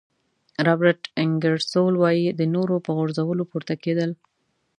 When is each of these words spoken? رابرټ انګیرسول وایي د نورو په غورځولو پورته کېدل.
رابرټ 0.65 1.01
انګیرسول 1.21 1.93
وایي 1.97 2.25
د 2.39 2.41
نورو 2.55 2.75
په 2.85 2.91
غورځولو 2.97 3.43
پورته 3.51 3.75
کېدل. 3.83 4.11